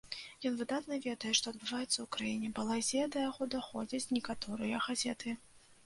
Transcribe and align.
Ён 0.49 0.55
выдатна 0.61 0.97
ведае, 1.07 1.33
што 1.41 1.53
адбываецца 1.53 1.93
ў 2.01 2.07
краіне, 2.17 2.51
балазе, 2.63 3.07
да 3.17 3.29
яго 3.29 3.51
даходзяць 3.55 4.05
некаторыя 4.19 4.85
газеты. 4.89 5.41